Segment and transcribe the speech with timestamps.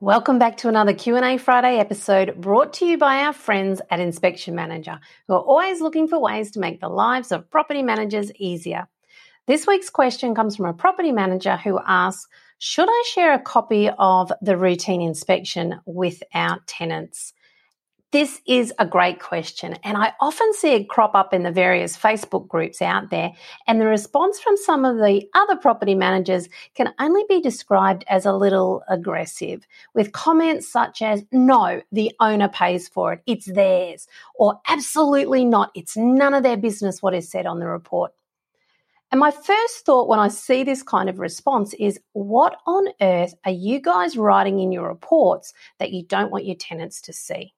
[0.00, 4.54] Welcome back to another Q&A Friday episode brought to you by our friends at Inspection
[4.54, 8.88] Manager, who are always looking for ways to make the lives of property managers easier.
[9.46, 12.28] This week's question comes from a property manager who asks,
[12.58, 17.32] should I share a copy of the routine inspection with our tenants?
[18.16, 21.98] This is a great question, and I often see it crop up in the various
[21.98, 23.32] Facebook groups out there.
[23.66, 28.24] And the response from some of the other property managers can only be described as
[28.24, 34.08] a little aggressive, with comments such as, No, the owner pays for it, it's theirs,
[34.34, 38.14] or absolutely not, it's none of their business what is said on the report.
[39.12, 43.34] And my first thought when I see this kind of response is, What on earth
[43.44, 47.52] are you guys writing in your reports that you don't want your tenants to see?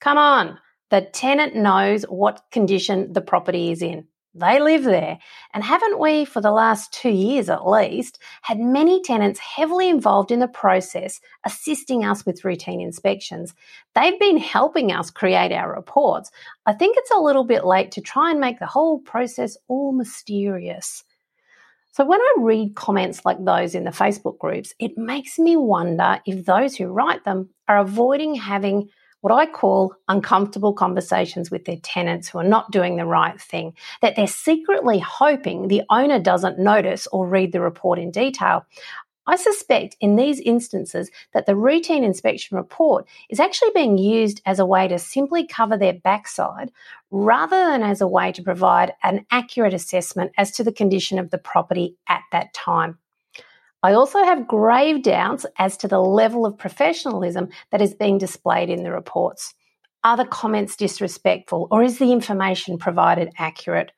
[0.00, 0.58] Come on,
[0.90, 4.06] the tenant knows what condition the property is in.
[4.38, 5.18] They live there.
[5.54, 10.30] And haven't we, for the last two years at least, had many tenants heavily involved
[10.30, 13.54] in the process, assisting us with routine inspections?
[13.94, 16.30] They've been helping us create our reports.
[16.66, 19.92] I think it's a little bit late to try and make the whole process all
[19.92, 21.02] mysterious.
[21.92, 26.20] So, when I read comments like those in the Facebook groups, it makes me wonder
[26.26, 28.90] if those who write them are avoiding having
[29.26, 33.74] what I call uncomfortable conversations with their tenants who are not doing the right thing,
[34.00, 38.64] that they're secretly hoping the owner doesn't notice or read the report in detail.
[39.26, 44.60] I suspect in these instances that the routine inspection report is actually being used as
[44.60, 46.70] a way to simply cover their backside
[47.10, 51.30] rather than as a way to provide an accurate assessment as to the condition of
[51.30, 52.98] the property at that time.
[53.82, 58.70] I also have grave doubts as to the level of professionalism that is being displayed
[58.70, 59.54] in the reports.
[60.02, 63.92] Are the comments disrespectful or is the information provided accurate?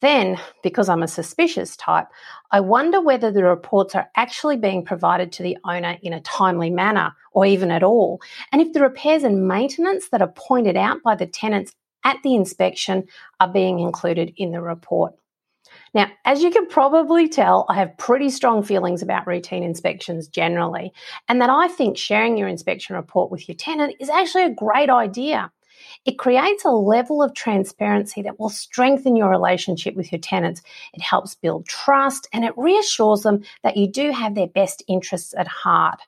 [0.00, 2.08] Then, because I'm a suspicious type,
[2.50, 6.70] I wonder whether the reports are actually being provided to the owner in a timely
[6.70, 11.02] manner or even at all, and if the repairs and maintenance that are pointed out
[11.04, 11.72] by the tenants
[12.04, 13.04] at the inspection
[13.38, 15.14] are being included in the report.
[15.94, 20.92] Now, as you can probably tell, I have pretty strong feelings about routine inspections generally,
[21.28, 24.88] and that I think sharing your inspection report with your tenant is actually a great
[24.88, 25.52] idea.
[26.04, 30.62] It creates a level of transparency that will strengthen your relationship with your tenants.
[30.94, 35.34] It helps build trust and it reassures them that you do have their best interests
[35.36, 36.00] at heart.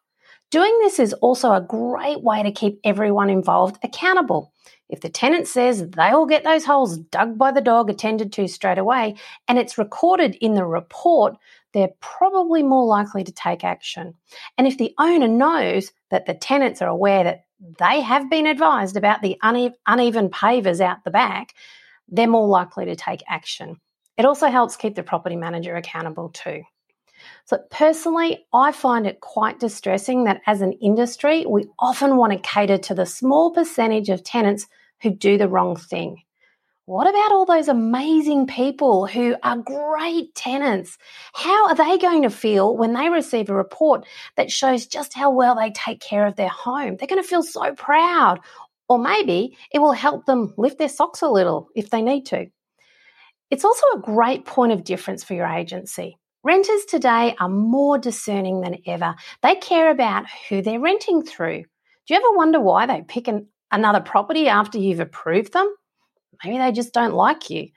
[0.50, 4.52] Doing this is also a great way to keep everyone involved accountable.
[4.88, 8.46] If the tenant says they will get those holes dug by the dog attended to
[8.48, 9.16] straight away
[9.48, 11.36] and it's recorded in the report,
[11.72, 14.14] they're probably more likely to take action.
[14.58, 17.46] And if the owner knows that the tenants are aware that
[17.78, 21.54] they have been advised about the uneven pavers out the back,
[22.08, 23.80] they're more likely to take action.
[24.16, 26.62] It also helps keep the property manager accountable too.
[27.44, 32.38] So, personally, I find it quite distressing that as an industry, we often want to
[32.38, 34.66] cater to the small percentage of tenants
[35.02, 36.22] who do the wrong thing.
[36.86, 40.98] What about all those amazing people who are great tenants?
[41.32, 44.06] How are they going to feel when they receive a report
[44.36, 46.96] that shows just how well they take care of their home?
[46.96, 48.40] They're going to feel so proud.
[48.86, 52.48] Or maybe it will help them lift their socks a little if they need to.
[53.50, 56.18] It's also a great point of difference for your agency.
[56.44, 59.14] Renters today are more discerning than ever.
[59.42, 61.62] They care about who they're renting through.
[61.62, 65.74] Do you ever wonder why they pick an, another property after you've approved them?
[66.44, 67.68] Maybe they just don't like you.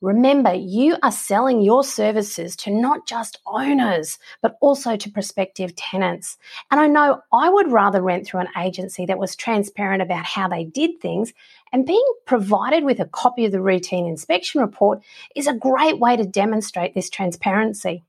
[0.00, 6.38] Remember, you are selling your services to not just owners, but also to prospective tenants.
[6.70, 10.48] And I know I would rather rent through an agency that was transparent about how
[10.48, 11.34] they did things,
[11.74, 15.02] and being provided with a copy of the routine inspection report
[15.36, 18.02] is a great way to demonstrate this transparency.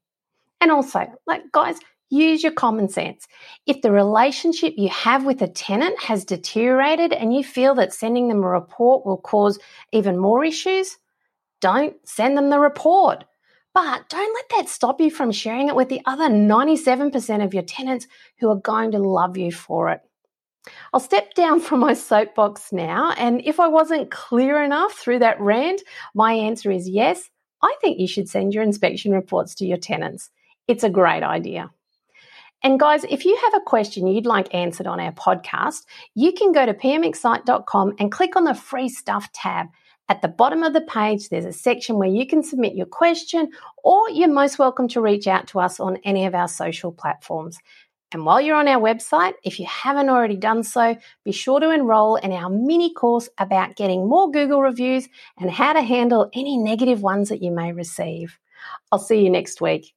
[0.61, 1.77] And also, like, guys,
[2.09, 3.27] use your common sense.
[3.65, 8.27] If the relationship you have with a tenant has deteriorated and you feel that sending
[8.27, 9.59] them a report will cause
[9.91, 10.97] even more issues,
[11.61, 13.25] don't send them the report.
[13.73, 17.63] But don't let that stop you from sharing it with the other 97% of your
[17.63, 18.07] tenants
[18.39, 20.01] who are going to love you for it.
[20.93, 25.39] I'll step down from my soapbox now, and if I wasn't clear enough through that
[25.39, 25.81] rant,
[26.13, 27.29] my answer is yes.
[27.61, 30.29] I think you should send your inspection reports to your tenants.
[30.67, 31.71] It's a great idea.
[32.63, 35.83] And guys, if you have a question you'd like answered on our podcast,
[36.15, 39.67] you can go to pmxcite.com and click on the free stuff tab.
[40.09, 43.49] At the bottom of the page, there's a section where you can submit your question,
[43.83, 47.59] or you're most welcome to reach out to us on any of our social platforms.
[48.11, 51.71] And while you're on our website, if you haven't already done so, be sure to
[51.71, 55.07] enroll in our mini course about getting more Google reviews
[55.39, 58.39] and how to handle any negative ones that you may receive.
[58.91, 59.93] I'll see you next week.